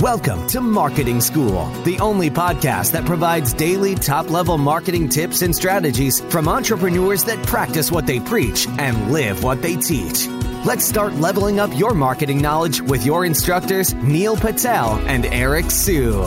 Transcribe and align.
Welcome 0.00 0.48
to 0.48 0.60
Marketing 0.60 1.20
School, 1.20 1.70
the 1.84 2.00
only 2.00 2.28
podcast 2.28 2.90
that 2.92 3.04
provides 3.04 3.52
daily 3.52 3.94
top 3.94 4.28
level 4.28 4.58
marketing 4.58 5.08
tips 5.08 5.42
and 5.42 5.54
strategies 5.54 6.18
from 6.18 6.48
entrepreneurs 6.48 7.22
that 7.24 7.46
practice 7.46 7.92
what 7.92 8.04
they 8.04 8.18
preach 8.18 8.66
and 8.66 9.12
live 9.12 9.44
what 9.44 9.62
they 9.62 9.76
teach. 9.76 10.26
Let's 10.64 10.84
start 10.84 11.14
leveling 11.14 11.60
up 11.60 11.70
your 11.78 11.94
marketing 11.94 12.42
knowledge 12.42 12.80
with 12.80 13.06
your 13.06 13.24
instructors, 13.24 13.94
Neil 13.94 14.34
Patel 14.36 14.98
and 15.06 15.26
Eric 15.26 15.70
Siu. 15.70 16.24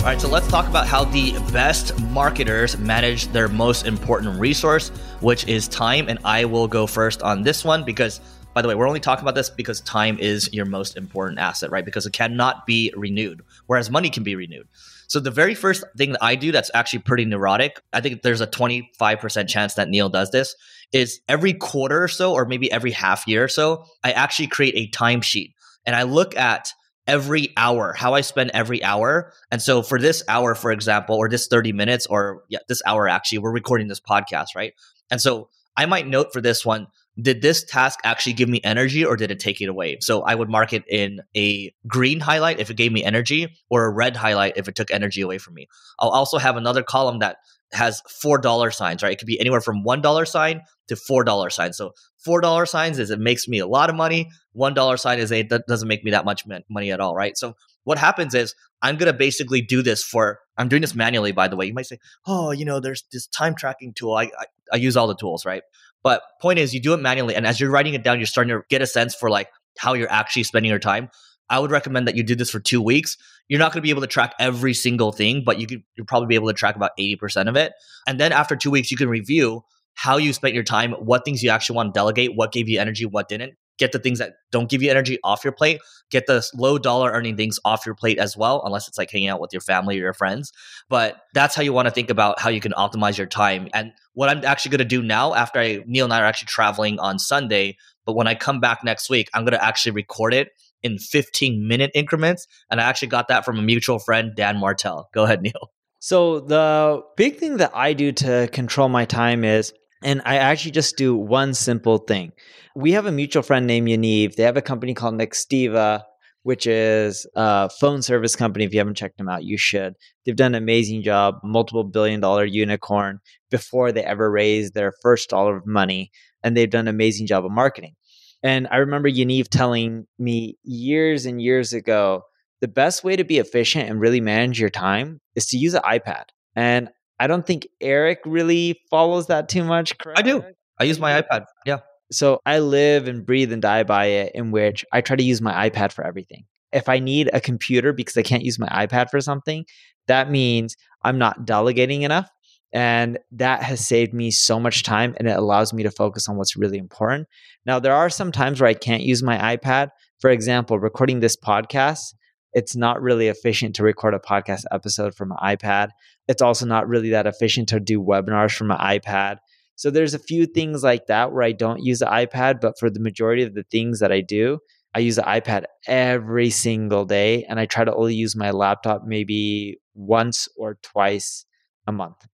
All 0.00 0.06
right, 0.06 0.20
so 0.20 0.28
let's 0.28 0.48
talk 0.48 0.68
about 0.68 0.86
how 0.86 1.04
the 1.04 1.32
best 1.52 1.98
marketers 2.10 2.76
manage 2.76 3.28
their 3.28 3.48
most 3.48 3.86
important 3.86 4.38
resource, 4.38 4.90
which 5.20 5.46
is 5.46 5.68
time. 5.68 6.08
And 6.10 6.18
I 6.22 6.44
will 6.44 6.68
go 6.68 6.86
first 6.86 7.22
on 7.22 7.44
this 7.44 7.64
one 7.64 7.84
because 7.84 8.20
by 8.52 8.62
the 8.62 8.68
way, 8.68 8.74
we're 8.74 8.88
only 8.88 9.00
talking 9.00 9.22
about 9.22 9.34
this 9.34 9.48
because 9.48 9.80
time 9.82 10.18
is 10.18 10.52
your 10.52 10.66
most 10.66 10.96
important 10.96 11.38
asset, 11.38 11.70
right? 11.70 11.84
Because 11.84 12.06
it 12.06 12.12
cannot 12.12 12.66
be 12.66 12.92
renewed, 12.96 13.42
whereas 13.66 13.90
money 13.90 14.10
can 14.10 14.24
be 14.24 14.34
renewed. 14.34 14.66
So 15.06 15.20
the 15.20 15.30
very 15.30 15.54
first 15.54 15.84
thing 15.96 16.12
that 16.12 16.22
I 16.22 16.34
do 16.34 16.52
that's 16.52 16.70
actually 16.74 17.00
pretty 17.00 17.24
neurotic, 17.24 17.80
I 17.92 18.00
think 18.00 18.22
there's 18.22 18.40
a 18.40 18.46
25% 18.46 19.48
chance 19.48 19.74
that 19.74 19.88
Neil 19.88 20.08
does 20.08 20.30
this, 20.30 20.54
is 20.92 21.20
every 21.28 21.52
quarter 21.52 22.02
or 22.02 22.08
so, 22.08 22.32
or 22.32 22.44
maybe 22.44 22.70
every 22.72 22.90
half 22.90 23.26
year 23.26 23.44
or 23.44 23.48
so, 23.48 23.84
I 24.02 24.12
actually 24.12 24.48
create 24.48 24.74
a 24.76 24.90
timesheet 24.96 25.52
and 25.86 25.94
I 25.94 26.02
look 26.02 26.36
at 26.36 26.72
every 27.06 27.52
hour, 27.56 27.92
how 27.92 28.14
I 28.14 28.20
spend 28.20 28.50
every 28.52 28.82
hour. 28.82 29.32
And 29.50 29.62
so 29.62 29.82
for 29.82 29.98
this 29.98 30.22
hour, 30.28 30.54
for 30.54 30.70
example, 30.70 31.16
or 31.16 31.28
this 31.28 31.46
30 31.46 31.72
minutes, 31.72 32.06
or 32.06 32.42
yeah, 32.48 32.58
this 32.68 32.82
hour 32.86 33.08
actually, 33.08 33.38
we're 33.38 33.52
recording 33.52 33.88
this 33.88 34.00
podcast, 34.00 34.48
right? 34.54 34.74
And 35.10 35.20
so 35.20 35.48
I 35.76 35.86
might 35.86 36.06
note 36.06 36.32
for 36.32 36.40
this 36.40 36.64
one, 36.64 36.86
did 37.20 37.42
this 37.42 37.64
task 37.64 37.98
actually 38.04 38.32
give 38.34 38.48
me 38.48 38.60
energy 38.64 39.04
or 39.04 39.16
did 39.16 39.30
it 39.30 39.40
take 39.40 39.60
it 39.60 39.68
away? 39.68 39.98
So 40.00 40.22
I 40.22 40.34
would 40.34 40.48
mark 40.48 40.72
it 40.72 40.84
in 40.88 41.20
a 41.36 41.72
green 41.86 42.20
highlight 42.20 42.60
if 42.60 42.70
it 42.70 42.76
gave 42.76 42.92
me 42.92 43.04
energy 43.04 43.48
or 43.68 43.84
a 43.84 43.90
red 43.90 44.16
highlight 44.16 44.56
if 44.56 44.68
it 44.68 44.74
took 44.74 44.90
energy 44.90 45.20
away 45.20 45.38
from 45.38 45.54
me. 45.54 45.68
I'll 45.98 46.10
also 46.10 46.38
have 46.38 46.56
another 46.56 46.82
column 46.82 47.18
that 47.18 47.36
has 47.72 48.02
four 48.20 48.38
dollar 48.38 48.70
signs, 48.70 49.02
right? 49.02 49.12
It 49.12 49.18
could 49.18 49.26
be 49.26 49.40
anywhere 49.40 49.60
from 49.60 49.82
one 49.84 50.00
dollar 50.00 50.24
sign 50.24 50.62
to 50.88 50.96
four 50.96 51.24
dollar 51.24 51.50
signs. 51.50 51.76
So 51.76 51.92
four 52.18 52.40
dollar 52.40 52.66
signs 52.66 52.98
is 52.98 53.10
it 53.10 53.20
makes 53.20 53.46
me 53.46 53.58
a 53.58 53.66
lot 53.66 53.90
of 53.90 53.96
money. 53.96 54.28
One 54.52 54.74
dollar 54.74 54.96
sign 54.96 55.18
is 55.18 55.30
that 55.30 55.64
doesn't 55.68 55.88
make 55.88 56.04
me 56.04 56.10
that 56.10 56.24
much 56.24 56.44
money 56.68 56.90
at 56.90 57.00
all, 57.00 57.14
right? 57.14 57.36
So 57.36 57.54
what 57.84 57.98
happens 57.98 58.34
is 58.34 58.54
I'm 58.82 58.96
gonna 58.96 59.12
basically 59.12 59.62
do 59.62 59.82
this 59.82 60.02
for. 60.02 60.40
I'm 60.56 60.68
doing 60.68 60.82
this 60.82 60.94
manually, 60.94 61.32
by 61.32 61.48
the 61.48 61.56
way. 61.56 61.66
You 61.66 61.74
might 61.74 61.86
say, 61.86 61.98
"Oh, 62.26 62.50
you 62.50 62.64
know, 62.64 62.80
there's 62.80 63.04
this 63.12 63.26
time 63.26 63.54
tracking 63.54 63.94
tool. 63.94 64.14
I, 64.14 64.24
I, 64.24 64.46
I 64.72 64.76
use 64.76 64.96
all 64.96 65.06
the 65.06 65.14
tools, 65.14 65.46
right?" 65.46 65.62
But 66.02 66.22
point 66.40 66.58
is, 66.58 66.72
you 66.74 66.80
do 66.80 66.94
it 66.94 67.00
manually, 67.00 67.34
and 67.34 67.46
as 67.46 67.60
you're 67.60 67.70
writing 67.70 67.94
it 67.94 68.02
down, 68.02 68.18
you're 68.18 68.26
starting 68.26 68.56
to 68.56 68.62
get 68.68 68.82
a 68.82 68.86
sense 68.86 69.14
for 69.14 69.28
like 69.30 69.48
how 69.78 69.94
you're 69.94 70.10
actually 70.10 70.44
spending 70.44 70.70
your 70.70 70.78
time. 70.78 71.10
I 71.48 71.58
would 71.58 71.70
recommend 71.70 72.06
that 72.06 72.16
you 72.16 72.22
do 72.22 72.36
this 72.36 72.50
for 72.50 72.60
two 72.60 72.80
weeks. 72.80 73.16
You're 73.48 73.58
not 73.58 73.72
going 73.72 73.80
to 73.80 73.82
be 73.82 73.90
able 73.90 74.02
to 74.02 74.06
track 74.06 74.34
every 74.38 74.72
single 74.72 75.10
thing, 75.10 75.42
but 75.44 75.58
you 75.58 75.66
could 75.66 75.82
you'll 75.96 76.06
probably 76.06 76.28
be 76.28 76.36
able 76.36 76.48
to 76.48 76.54
track 76.54 76.76
about 76.76 76.92
80% 76.98 77.48
of 77.48 77.56
it. 77.56 77.72
And 78.06 78.20
then 78.20 78.32
after 78.32 78.54
two 78.54 78.70
weeks, 78.70 78.90
you 78.90 78.96
can 78.96 79.08
review 79.08 79.64
how 79.94 80.16
you 80.16 80.32
spent 80.32 80.54
your 80.54 80.62
time, 80.62 80.92
what 80.92 81.24
things 81.24 81.42
you 81.42 81.50
actually 81.50 81.76
want 81.76 81.92
to 81.92 81.98
delegate, 81.98 82.36
what 82.36 82.52
gave 82.52 82.68
you 82.68 82.80
energy, 82.80 83.04
what 83.04 83.28
didn't. 83.28 83.54
Get 83.80 83.92
the 83.92 83.98
things 83.98 84.18
that 84.18 84.34
don't 84.52 84.68
give 84.68 84.82
you 84.82 84.90
energy 84.90 85.18
off 85.24 85.42
your 85.42 85.54
plate. 85.54 85.80
Get 86.10 86.26
the 86.26 86.46
low 86.54 86.78
dollar 86.78 87.10
earning 87.10 87.36
things 87.36 87.58
off 87.64 87.86
your 87.86 87.94
plate 87.94 88.18
as 88.18 88.36
well, 88.36 88.62
unless 88.64 88.86
it's 88.86 88.98
like 88.98 89.10
hanging 89.10 89.28
out 89.28 89.40
with 89.40 89.52
your 89.52 89.62
family 89.62 89.96
or 89.96 90.02
your 90.02 90.12
friends. 90.12 90.52
But 90.90 91.16
that's 91.32 91.54
how 91.54 91.62
you 91.62 91.72
want 91.72 91.88
to 91.88 91.94
think 91.94 92.10
about 92.10 92.38
how 92.38 92.50
you 92.50 92.60
can 92.60 92.72
optimize 92.72 93.16
your 93.16 93.26
time. 93.26 93.68
And 93.72 93.92
what 94.12 94.28
I'm 94.28 94.44
actually 94.44 94.72
going 94.72 94.80
to 94.80 94.84
do 94.84 95.02
now, 95.02 95.34
after 95.34 95.58
I, 95.58 95.82
Neil 95.86 96.04
and 96.04 96.12
I 96.12 96.20
are 96.20 96.26
actually 96.26 96.48
traveling 96.48 97.00
on 97.00 97.18
Sunday, 97.18 97.78
but 98.04 98.14
when 98.14 98.26
I 98.26 98.34
come 98.34 98.60
back 98.60 98.84
next 98.84 99.08
week, 99.08 99.30
I'm 99.32 99.44
going 99.44 99.52
to 99.52 99.64
actually 99.64 99.92
record 99.92 100.34
it 100.34 100.50
in 100.82 100.98
15 100.98 101.66
minute 101.66 101.90
increments. 101.94 102.46
And 102.70 102.80
I 102.80 102.84
actually 102.84 103.08
got 103.08 103.28
that 103.28 103.44
from 103.46 103.58
a 103.58 103.62
mutual 103.62 103.98
friend, 103.98 104.32
Dan 104.36 104.58
Martell. 104.58 105.08
Go 105.14 105.24
ahead, 105.24 105.40
Neil. 105.42 105.70
So, 106.02 106.40
the 106.40 107.02
big 107.16 107.36
thing 107.36 107.58
that 107.58 107.72
I 107.74 107.92
do 107.92 108.10
to 108.12 108.48
control 108.52 108.88
my 108.88 109.04
time 109.04 109.44
is, 109.44 109.74
and 110.02 110.22
I 110.24 110.36
actually 110.36 110.70
just 110.72 110.96
do 110.96 111.14
one 111.14 111.54
simple 111.54 111.98
thing. 111.98 112.32
We 112.74 112.92
have 112.92 113.06
a 113.06 113.12
mutual 113.12 113.42
friend 113.42 113.66
named 113.66 113.88
Yaniv. 113.88 114.36
They 114.36 114.44
have 114.44 114.56
a 114.56 114.62
company 114.62 114.94
called 114.94 115.14
Nextiva, 115.14 116.02
which 116.42 116.66
is 116.66 117.26
a 117.36 117.68
phone 117.68 118.02
service 118.02 118.34
company. 118.34 118.64
If 118.64 118.72
you 118.72 118.78
haven't 118.78 118.96
checked 118.96 119.18
them 119.18 119.28
out, 119.28 119.44
you 119.44 119.58
should. 119.58 119.94
They've 120.24 120.36
done 120.36 120.54
an 120.54 120.62
amazing 120.62 121.02
job, 121.02 121.34
multiple 121.44 121.84
billion 121.84 122.20
dollar 122.20 122.44
unicorn 122.44 123.20
before 123.50 123.92
they 123.92 124.04
ever 124.04 124.30
raised 124.30 124.74
their 124.74 124.92
first 125.02 125.28
dollar 125.30 125.56
of 125.56 125.66
money. 125.66 126.10
And 126.42 126.56
they've 126.56 126.70
done 126.70 126.88
an 126.88 126.94
amazing 126.94 127.26
job 127.26 127.44
of 127.44 127.52
marketing. 127.52 127.94
And 128.42 128.68
I 128.70 128.76
remember 128.76 129.10
Yaniv 129.10 129.48
telling 129.48 130.06
me 130.18 130.56
years 130.64 131.26
and 131.26 131.42
years 131.42 131.74
ago 131.74 132.22
the 132.62 132.68
best 132.68 133.04
way 133.04 133.16
to 133.16 133.24
be 133.24 133.38
efficient 133.38 133.88
and 133.88 134.00
really 134.00 134.20
manage 134.20 134.60
your 134.60 134.70
time 134.70 135.20
is 135.34 135.46
to 135.46 135.58
use 135.58 135.74
an 135.74 135.82
iPad. 135.82 136.24
And 136.54 136.90
I 137.20 137.26
don't 137.26 137.46
think 137.46 137.68
Eric 137.82 138.20
really 138.24 138.80
follows 138.90 139.26
that 139.26 139.48
too 139.48 139.62
much. 139.62 139.96
Correct? 139.98 140.18
I 140.18 140.22
do. 140.22 140.42
I 140.80 140.84
use 140.84 140.98
my 140.98 141.20
iPad. 141.20 141.44
Yeah. 141.66 141.80
So 142.10 142.40
I 142.46 142.58
live 142.58 143.06
and 143.06 143.24
breathe 143.24 143.52
and 143.52 143.60
die 143.60 143.84
by 143.84 144.06
it, 144.06 144.32
in 144.34 144.50
which 144.50 144.84
I 144.90 145.02
try 145.02 145.16
to 145.16 145.22
use 145.22 145.42
my 145.42 145.68
iPad 145.68 145.92
for 145.92 146.04
everything. 146.04 146.44
If 146.72 146.88
I 146.88 146.98
need 146.98 147.28
a 147.32 147.40
computer 147.40 147.92
because 147.92 148.16
I 148.16 148.22
can't 148.22 148.42
use 148.42 148.58
my 148.58 148.68
iPad 148.68 149.10
for 149.10 149.20
something, 149.20 149.66
that 150.08 150.30
means 150.30 150.76
I'm 151.04 151.18
not 151.18 151.44
delegating 151.44 152.02
enough. 152.02 152.28
And 152.72 153.18
that 153.32 153.62
has 153.64 153.86
saved 153.86 154.14
me 154.14 154.30
so 154.30 154.58
much 154.58 154.82
time 154.82 155.14
and 155.18 155.28
it 155.28 155.36
allows 155.36 155.72
me 155.72 155.82
to 155.82 155.90
focus 155.90 156.28
on 156.28 156.36
what's 156.36 156.56
really 156.56 156.78
important. 156.78 157.28
Now, 157.66 157.80
there 157.80 157.94
are 157.94 158.08
some 158.08 158.32
times 158.32 158.60
where 158.60 158.70
I 158.70 158.74
can't 158.74 159.02
use 159.02 159.22
my 159.22 159.56
iPad. 159.56 159.90
For 160.20 160.30
example, 160.30 160.78
recording 160.78 161.20
this 161.20 161.36
podcast, 161.36 162.14
it's 162.52 162.76
not 162.76 163.00
really 163.00 163.28
efficient 163.28 163.76
to 163.76 163.82
record 163.82 164.14
a 164.14 164.18
podcast 164.18 164.64
episode 164.72 165.14
from 165.14 165.32
an 165.32 165.38
iPad. 165.42 165.90
It's 166.28 166.42
also 166.42 166.66
not 166.66 166.88
really 166.88 167.10
that 167.10 167.26
efficient 167.26 167.68
to 167.70 167.80
do 167.80 168.00
webinars 168.00 168.56
from 168.56 168.70
an 168.70 168.78
iPad. 168.78 169.38
So 169.76 169.90
there's 169.90 170.14
a 170.14 170.18
few 170.18 170.46
things 170.46 170.82
like 170.82 171.06
that 171.06 171.32
where 171.32 171.42
I 171.42 171.52
don't 171.52 171.82
use 171.82 172.00
the 172.00 172.06
iPad, 172.06 172.60
but 172.60 172.78
for 172.78 172.90
the 172.90 173.00
majority 173.00 173.42
of 173.42 173.54
the 173.54 173.64
things 173.70 174.00
that 174.00 174.12
I 174.12 174.20
do, 174.20 174.58
I 174.94 174.98
use 174.98 175.16
the 175.16 175.22
iPad 175.22 175.64
every 175.86 176.50
single 176.50 177.04
day 177.04 177.44
and 177.44 177.60
I 177.60 177.66
try 177.66 177.84
to 177.84 177.94
only 177.94 178.14
use 178.14 178.34
my 178.34 178.50
laptop 178.50 179.04
maybe 179.06 179.78
once 179.94 180.48
or 180.56 180.78
twice 180.82 181.46
a 181.86 181.92
month. 181.92 182.26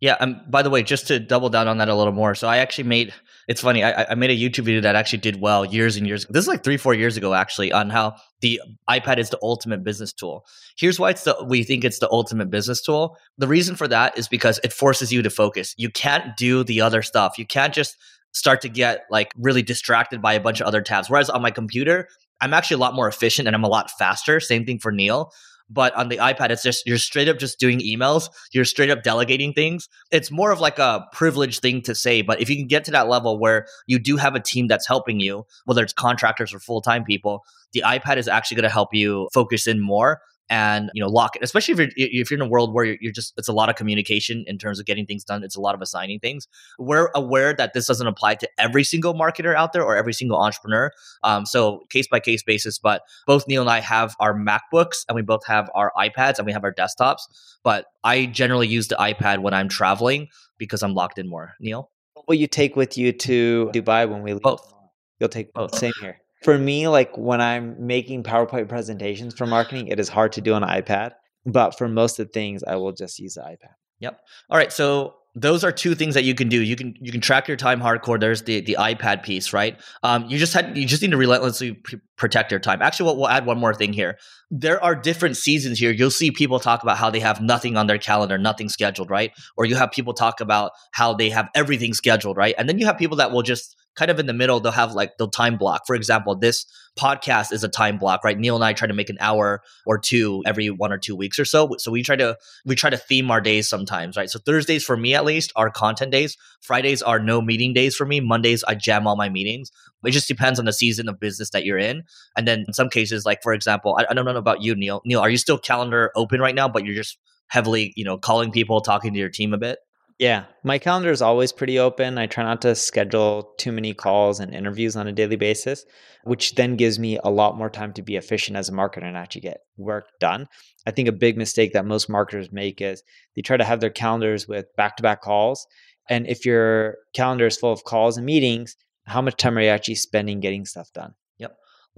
Yeah, 0.00 0.16
and 0.18 0.40
by 0.50 0.62
the 0.62 0.70
way, 0.70 0.82
just 0.82 1.08
to 1.08 1.20
double 1.20 1.50
down 1.50 1.68
on 1.68 1.78
that 1.78 1.88
a 1.88 1.94
little 1.94 2.12
more, 2.12 2.34
so 2.34 2.48
I 2.48 2.58
actually 2.58 2.84
made 2.84 3.12
it's 3.50 3.60
funny. 3.60 3.82
I, 3.82 4.06
I, 4.10 4.14
made 4.14 4.30
a 4.30 4.36
YouTube 4.36 4.62
video 4.62 4.80
that 4.82 4.94
actually 4.94 5.18
did 5.18 5.40
well 5.40 5.64
years 5.64 5.96
and 5.96 6.06
years. 6.06 6.24
This 6.30 6.44
is 6.44 6.48
like 6.48 6.62
three, 6.62 6.76
four 6.76 6.94
years 6.94 7.16
ago, 7.16 7.34
actually, 7.34 7.72
on 7.72 7.90
how 7.90 8.14
the 8.42 8.60
iPad 8.88 9.18
is 9.18 9.30
the 9.30 9.40
ultimate 9.42 9.82
business 9.82 10.12
tool. 10.12 10.46
Here's 10.78 11.00
why 11.00 11.10
it's 11.10 11.24
the 11.24 11.36
we 11.48 11.64
think 11.64 11.84
it's 11.84 11.98
the 11.98 12.08
ultimate 12.12 12.48
business 12.48 12.80
tool. 12.80 13.16
The 13.38 13.48
reason 13.48 13.74
for 13.74 13.88
that 13.88 14.16
is 14.16 14.28
because 14.28 14.60
it 14.62 14.72
forces 14.72 15.12
you 15.12 15.20
to 15.22 15.30
focus. 15.30 15.74
You 15.76 15.90
can't 15.90 16.36
do 16.36 16.62
the 16.62 16.80
other 16.80 17.02
stuff. 17.02 17.38
You 17.38 17.44
can't 17.46 17.74
just 17.74 17.96
start 18.32 18.60
to 18.60 18.68
get 18.68 19.00
like 19.10 19.32
really 19.36 19.62
distracted 19.62 20.22
by 20.22 20.34
a 20.34 20.40
bunch 20.40 20.60
of 20.60 20.68
other 20.68 20.80
tabs. 20.80 21.10
Whereas 21.10 21.28
on 21.28 21.42
my 21.42 21.50
computer, 21.50 22.06
I'm 22.40 22.54
actually 22.54 22.76
a 22.76 22.78
lot 22.78 22.94
more 22.94 23.08
efficient 23.08 23.48
and 23.48 23.56
I'm 23.56 23.64
a 23.64 23.68
lot 23.68 23.90
faster. 23.90 24.38
Same 24.38 24.64
thing 24.64 24.78
for 24.78 24.92
Neil. 24.92 25.32
But 25.70 25.94
on 25.94 26.08
the 26.08 26.16
iPad, 26.16 26.50
it's 26.50 26.62
just 26.62 26.86
you're 26.86 26.98
straight 26.98 27.28
up 27.28 27.38
just 27.38 27.58
doing 27.58 27.78
emails. 27.78 28.28
You're 28.52 28.64
straight 28.64 28.90
up 28.90 29.02
delegating 29.02 29.52
things. 29.52 29.88
It's 30.10 30.30
more 30.30 30.50
of 30.50 30.60
like 30.60 30.78
a 30.78 31.06
privileged 31.12 31.62
thing 31.62 31.82
to 31.82 31.94
say. 31.94 32.22
But 32.22 32.40
if 32.40 32.50
you 32.50 32.56
can 32.56 32.66
get 32.66 32.84
to 32.84 32.90
that 32.90 33.08
level 33.08 33.38
where 33.38 33.66
you 33.86 33.98
do 33.98 34.16
have 34.16 34.34
a 34.34 34.40
team 34.40 34.66
that's 34.66 34.86
helping 34.86 35.20
you, 35.20 35.46
whether 35.64 35.82
it's 35.82 35.92
contractors 35.92 36.52
or 36.52 36.58
full 36.58 36.82
time 36.82 37.04
people, 37.04 37.44
the 37.72 37.84
iPad 37.86 38.16
is 38.16 38.26
actually 38.28 38.56
going 38.56 38.68
to 38.68 38.72
help 38.72 38.92
you 38.92 39.28
focus 39.32 39.66
in 39.66 39.80
more 39.80 40.20
and 40.50 40.90
you 40.94 41.02
know 41.02 41.08
lock 41.08 41.36
it 41.36 41.42
especially 41.42 41.72
if 41.72 41.78
you're 41.78 41.88
if 41.96 42.30
you're 42.30 42.38
in 42.38 42.46
a 42.46 42.48
world 42.48 42.74
where 42.74 42.84
you're, 42.84 42.96
you're, 43.00 43.12
just 43.12 43.32
it's 43.38 43.48
a 43.48 43.52
lot 43.52 43.68
of 43.68 43.76
communication 43.76 44.44
in 44.46 44.58
terms 44.58 44.78
of 44.78 44.86
getting 44.86 45.06
things 45.06 45.24
done. 45.24 45.42
It's 45.42 45.56
a 45.56 45.60
lot 45.60 45.74
of 45.74 45.80
assigning 45.80 46.18
things. 46.18 46.48
We're 46.78 47.10
aware 47.14 47.54
that 47.54 47.72
this 47.72 47.86
doesn't 47.86 48.06
apply 48.06 48.34
to 48.36 48.48
every 48.58 48.84
single 48.84 49.14
marketer 49.14 49.54
out 49.54 49.72
there 49.72 49.82
or 49.82 49.96
every 49.96 50.12
single 50.12 50.38
entrepreneur 50.38 50.90
um, 51.22 51.46
so 51.46 51.80
case 51.90 52.08
by 52.08 52.20
case 52.20 52.42
basis 52.42 52.78
but 52.78 53.02
both 53.26 53.46
neil 53.46 53.60
and 53.60 53.70
i 53.70 53.80
have 53.80 54.14
our 54.20 54.34
macbooks 54.34 55.04
and 55.08 55.14
we 55.14 55.22
both 55.22 55.44
have 55.46 55.70
our 55.74 55.92
ipads 55.98 56.38
and 56.38 56.46
we 56.46 56.52
have 56.52 56.64
our 56.64 56.74
desktops 56.74 57.20
but 57.62 57.86
i 58.04 58.26
generally 58.26 58.66
use 58.66 58.88
the 58.88 58.96
ipad 58.96 59.38
when 59.38 59.54
i'm 59.54 59.68
traveling 59.68 60.28
because 60.58 60.82
i'm 60.82 60.94
locked 60.94 61.18
in 61.18 61.28
more. 61.28 61.54
Neil? 61.60 61.90
What 62.14 62.28
will 62.28 62.34
you 62.34 62.46
take 62.46 62.76
with 62.76 62.98
you 62.98 63.12
to 63.12 63.70
dubai 63.72 64.08
when 64.08 64.22
we 64.22 64.32
leave? 64.34 64.42
Both. 64.42 64.72
You'll 65.18 65.28
take 65.28 65.52
both. 65.52 65.74
same 65.74 65.92
here 66.00 66.18
for 66.42 66.56
me, 66.58 66.88
like 66.88 67.16
when 67.16 67.40
I'm 67.40 67.86
making 67.86 68.22
PowerPoint 68.22 68.68
presentations 68.68 69.34
for 69.34 69.46
marketing, 69.46 69.88
it 69.88 70.00
is 70.00 70.08
hard 70.08 70.32
to 70.32 70.40
do 70.40 70.54
on 70.54 70.62
an 70.62 70.82
iPad. 70.82 71.12
But 71.46 71.76
for 71.76 71.88
most 71.88 72.18
of 72.18 72.26
the 72.26 72.32
things, 72.32 72.62
I 72.64 72.76
will 72.76 72.92
just 72.92 73.18
use 73.18 73.34
the 73.34 73.42
iPad. 73.42 73.74
Yep. 74.00 74.20
All 74.50 74.58
right. 74.58 74.72
So 74.72 75.14
those 75.34 75.62
are 75.62 75.70
two 75.70 75.94
things 75.94 76.14
that 76.14 76.24
you 76.24 76.34
can 76.34 76.48
do. 76.48 76.60
You 76.60 76.74
can 76.74 76.94
you 77.00 77.12
can 77.12 77.20
track 77.20 77.46
your 77.46 77.56
time 77.56 77.80
hardcore. 77.80 78.18
There's 78.18 78.42
the 78.42 78.60
the 78.60 78.76
iPad 78.80 79.22
piece, 79.22 79.52
right? 79.52 79.80
Um, 80.02 80.26
you 80.28 80.38
just 80.38 80.52
had 80.52 80.76
you 80.76 80.86
just 80.86 81.02
need 81.02 81.12
to 81.12 81.16
relentlessly 81.16 81.80
protect 82.16 82.50
your 82.50 82.58
time. 82.58 82.82
Actually, 82.82 83.06
we'll, 83.06 83.16
we'll 83.18 83.28
add 83.28 83.46
one 83.46 83.58
more 83.58 83.72
thing 83.72 83.92
here. 83.92 84.18
There 84.50 84.82
are 84.82 84.96
different 84.96 85.36
seasons 85.36 85.78
here. 85.78 85.92
You'll 85.92 86.10
see 86.10 86.30
people 86.30 86.58
talk 86.58 86.82
about 86.82 86.96
how 86.96 87.10
they 87.10 87.20
have 87.20 87.40
nothing 87.40 87.76
on 87.76 87.86
their 87.86 87.98
calendar, 87.98 88.38
nothing 88.38 88.68
scheduled, 88.68 89.08
right? 89.08 89.30
Or 89.56 89.66
you 89.66 89.76
have 89.76 89.92
people 89.92 90.14
talk 90.14 90.40
about 90.40 90.72
how 90.92 91.14
they 91.14 91.30
have 91.30 91.48
everything 91.54 91.94
scheduled, 91.94 92.36
right? 92.36 92.54
And 92.58 92.68
then 92.68 92.78
you 92.78 92.86
have 92.86 92.98
people 92.98 93.18
that 93.18 93.30
will 93.30 93.42
just 93.42 93.76
kind 94.00 94.10
of 94.10 94.18
in 94.18 94.24
the 94.24 94.32
middle, 94.32 94.60
they'll 94.60 94.72
have 94.72 94.94
like 94.94 95.18
the 95.18 95.28
time 95.28 95.58
block. 95.58 95.82
For 95.86 95.94
example, 95.94 96.34
this 96.34 96.64
podcast 96.98 97.52
is 97.52 97.62
a 97.62 97.68
time 97.68 97.98
block, 97.98 98.24
right? 98.24 98.38
Neil 98.38 98.54
and 98.54 98.64
I 98.64 98.72
try 98.72 98.88
to 98.88 98.94
make 98.94 99.10
an 99.10 99.18
hour 99.20 99.60
or 99.84 99.98
two 99.98 100.42
every 100.46 100.70
one 100.70 100.90
or 100.90 100.96
two 100.96 101.14
weeks 101.14 101.38
or 101.38 101.44
so. 101.44 101.76
So 101.76 101.90
we 101.90 102.02
try 102.02 102.16
to 102.16 102.38
we 102.64 102.76
try 102.76 102.88
to 102.88 102.96
theme 102.96 103.30
our 103.30 103.42
days 103.42 103.68
sometimes, 103.68 104.16
right? 104.16 104.30
So 104.30 104.38
Thursdays 104.38 104.84
for 104.84 104.96
me 104.96 105.14
at 105.14 105.26
least 105.26 105.52
are 105.54 105.68
content 105.68 106.12
days. 106.12 106.38
Fridays 106.62 107.02
are 107.02 107.18
no 107.18 107.42
meeting 107.42 107.74
days 107.74 107.94
for 107.94 108.06
me. 108.06 108.20
Mondays 108.20 108.64
I 108.64 108.74
jam 108.74 109.06
all 109.06 109.16
my 109.16 109.28
meetings. 109.28 109.70
It 110.02 110.12
just 110.12 110.28
depends 110.28 110.58
on 110.58 110.64
the 110.64 110.72
season 110.72 111.06
of 111.06 111.20
business 111.20 111.50
that 111.50 111.66
you're 111.66 111.76
in. 111.76 112.04
And 112.38 112.48
then 112.48 112.64
in 112.66 112.72
some 112.72 112.88
cases, 112.88 113.26
like 113.26 113.42
for 113.42 113.52
example, 113.52 113.98
I, 114.00 114.06
I 114.08 114.14
don't 114.14 114.24
know 114.24 114.34
about 114.34 114.62
you, 114.62 114.74
Neil. 114.74 115.02
Neil, 115.04 115.20
are 115.20 115.28
you 115.28 115.36
still 115.36 115.58
calendar 115.58 116.10
open 116.16 116.40
right 116.40 116.54
now, 116.54 116.68
but 116.68 116.86
you're 116.86 116.96
just 116.96 117.18
heavily, 117.48 117.92
you 117.96 118.06
know, 118.06 118.16
calling 118.16 118.50
people, 118.50 118.80
talking 118.80 119.12
to 119.12 119.18
your 119.18 119.28
team 119.28 119.52
a 119.52 119.58
bit? 119.58 119.78
Yeah, 120.20 120.44
my 120.62 120.78
calendar 120.78 121.10
is 121.10 121.22
always 121.22 121.50
pretty 121.50 121.78
open. 121.78 122.18
I 122.18 122.26
try 122.26 122.44
not 122.44 122.60
to 122.62 122.74
schedule 122.76 123.54
too 123.58 123.72
many 123.72 123.94
calls 123.94 124.38
and 124.38 124.54
interviews 124.54 124.94
on 124.94 125.08
a 125.08 125.12
daily 125.12 125.34
basis, 125.36 125.84
which 126.24 126.54
then 126.56 126.76
gives 126.76 126.98
me 126.98 127.18
a 127.24 127.30
lot 127.30 127.56
more 127.56 127.70
time 127.70 127.92
to 127.94 128.02
be 128.02 128.16
efficient 128.16 128.56
as 128.56 128.68
a 128.68 128.72
marketer 128.72 129.04
and 129.04 129.16
actually 129.16 129.40
get 129.40 129.62
work 129.78 130.04
done. 130.20 130.46
I 130.86 130.92
think 130.92 131.08
a 131.08 131.12
big 131.12 131.38
mistake 131.38 131.72
that 131.72 131.86
most 131.86 132.08
marketers 132.10 132.52
make 132.52 132.82
is 132.82 133.02
they 133.34 133.42
try 133.42 133.56
to 133.56 133.64
have 133.64 133.80
their 133.80 133.90
calendars 133.90 134.46
with 134.46 134.66
back 134.76 134.96
to 134.98 135.02
back 135.02 135.22
calls. 135.22 135.66
And 136.08 136.26
if 136.28 136.44
your 136.44 136.98
calendar 137.14 137.46
is 137.46 137.56
full 137.56 137.72
of 137.72 137.84
calls 137.84 138.16
and 138.18 138.26
meetings, 138.26 138.76
how 139.06 139.22
much 139.22 139.36
time 139.36 139.56
are 139.56 139.62
you 139.62 139.68
actually 139.68 139.96
spending 139.96 140.40
getting 140.40 140.66
stuff 140.66 140.92
done? 140.92 141.14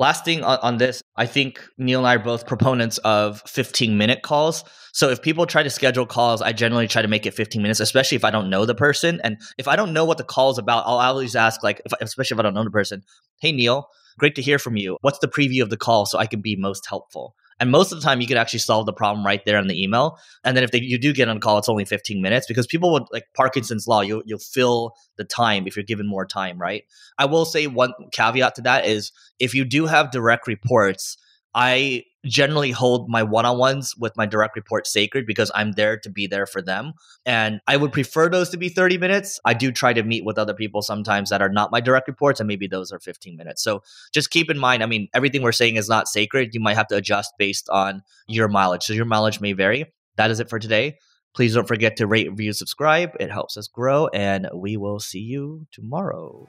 Last 0.03 0.25
thing 0.25 0.43
on, 0.43 0.59
on, 0.63 0.79
this, 0.79 1.01
I 1.15 1.27
think 1.27 1.65
Neil 1.79 2.01
and 2.01 2.09
I 2.09 2.17
are 2.17 2.19
both 2.19 2.45
proponents 2.45 2.99
of 3.05 3.41
15 3.43 3.97
minute 3.97 4.23
calls. 4.23 4.65
So 4.93 5.11
if 5.11 5.23
people 5.23 5.47
try 5.47 5.63
to 5.63 5.71
schedule 5.71 6.07
calls, 6.07 6.43
I 6.43 6.53
generally 6.53 6.89
try 6.89 7.03
to 7.03 7.07
make 7.07 7.25
it 7.25 7.35
15 7.35 7.63
minutes, 7.63 7.79
especially 7.79 8.17
if 8.17 8.25
I 8.25 8.33
don't 8.33 8.51
know 8.51 8.67
the 8.67 8.75
person. 8.75 9.21
And 9.23 9.37
if 9.59 9.69
I 9.69 9.77
don't 9.77 9.93
know 9.93 10.05
what 10.05 10.19
the 10.19 10.25
call 10.25 10.51
is 10.51 10.59
about, 10.59 10.89
I'll 10.89 10.99
always 10.99 11.37
ask, 11.37 11.63
like, 11.63 11.81
if, 11.85 11.93
especially 12.01 12.35
if 12.35 12.41
I 12.41 12.43
don't 12.43 12.53
know 12.53 12.65
the 12.65 12.71
person, 12.73 13.05
hey, 13.41 13.53
Neil, 13.53 13.87
great 14.19 14.35
to 14.35 14.43
hear 14.43 14.59
from 14.59 14.75
you. 14.75 14.99
What's 15.03 15.21
the 15.21 15.29
preview 15.29 15.63
of 15.63 15.71
the 15.71 15.77
call 15.77 16.05
so 16.05 16.19
I 16.19 16.27
can 16.27 16.41
be 16.41 16.57
most 16.57 16.85
helpful? 16.89 17.37
And 17.63 17.71
most 17.71 17.93
of 17.93 18.01
the 18.01 18.05
time, 18.05 18.21
you 18.21 18.27
can 18.27 18.37
actually 18.37 18.59
solve 18.59 18.87
the 18.87 18.93
problem 18.93 19.25
right 19.25 19.41
there 19.45 19.57
in 19.57 19.69
the 19.69 19.81
email. 19.81 20.19
And 20.43 20.57
then 20.57 20.65
if 20.65 20.73
they, 20.73 20.81
you 20.81 20.99
do 20.99 21.13
get 21.13 21.29
on 21.29 21.39
call, 21.39 21.59
it's 21.59 21.69
only 21.69 21.85
15 21.85 22.21
minutes 22.21 22.45
because 22.49 22.67
people 22.67 22.91
would 22.91 23.05
like 23.13 23.27
Parkinson's 23.37 23.87
law. 23.87 24.01
You'll 24.01 24.25
you'll 24.27 24.41
fill 24.41 24.95
the 25.17 25.23
time 25.23 25.69
if 25.69 25.77
you're 25.77 25.85
given 25.85 26.09
more 26.09 26.27
time, 26.27 26.61
right? 26.61 26.83
I 27.19 27.27
will 27.27 27.45
say 27.45 27.69
one 27.69 27.93
caveat 28.11 28.57
to 28.57 28.63
that 28.63 28.87
is 28.87 29.13
if 29.39 29.55
you 29.55 29.65
do 29.65 29.87
have 29.87 30.11
direct 30.11 30.49
reports, 30.49 31.17
I 31.55 32.03
generally 32.25 32.71
hold 32.71 33.09
my 33.09 33.23
one-on-ones 33.23 33.97
with 33.97 34.17
my 34.17 34.27
direct 34.27 34.55
report 34.55 34.87
sacred 34.87 35.27
because 35.27 35.51
I'm 35.55 35.73
there 35.73 35.97
to 35.99 36.11
be 36.11 36.27
there 36.27 36.47
for 36.47 36.63
them. 36.63 36.93
And 37.27 37.61
I 37.67 37.77
would 37.77 37.93
prefer 37.93 38.29
those 38.29 38.49
to 38.51 38.57
be 38.57 38.69
30 38.69 38.99
minutes. 38.99 39.41
I 39.45 39.55
do 39.55 39.73
try 39.73 39.93
to 39.93 40.03
meet 40.03 40.25
with 40.25 40.39
other 40.39 40.55
people 40.55 40.83
sometimes 40.83 41.31
that 41.31 41.43
are 41.43 41.49
not 41.49 41.73
my 41.73 41.81
direct 41.81 42.07
reports 42.07 42.39
and 42.39 42.47
maybe 42.47 42.67
those 42.67 42.93
are 42.93 43.01
15 43.01 43.37
minutes. 43.37 43.63
So 43.63 43.83
just 44.13 44.31
keep 44.31 44.51
in 44.51 44.59
mind, 44.59 44.83
I 44.83 44.87
mean, 44.87 45.09
everything 45.15 45.43
we're 45.43 45.53
saying 45.53 45.77
is 45.77 45.89
not 45.89 46.09
sacred. 46.09 46.55
You 46.55 46.61
might 46.61 46.77
have 46.77 46.89
to 46.89 46.97
adjust 46.97 47.35
based 47.39 47.69
on 47.69 48.03
your 48.29 48.49
mileage. 48.49 48.85
So 48.85 48.93
your 48.93 49.05
mileage 49.05 49.41
may 49.41 49.53
vary. 49.53 49.93
That 50.17 50.31
is 50.31 50.39
it 50.39 50.49
for 50.49 50.59
today. 50.59 50.99
Please 51.35 51.55
don't 51.55 51.67
forget 51.67 51.97
to 51.97 52.07
rate, 52.07 52.29
review, 52.31 52.53
subscribe. 52.53 53.17
It 53.19 53.31
helps 53.31 53.57
us 53.57 53.67
grow 53.67 54.09
and 54.09 54.49
we 54.55 54.77
will 54.77 55.01
see 55.01 55.21
you 55.21 55.67
tomorrow. 55.73 56.49